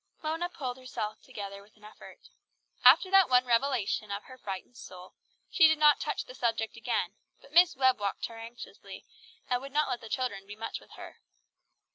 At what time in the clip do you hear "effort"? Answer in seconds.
1.83-2.31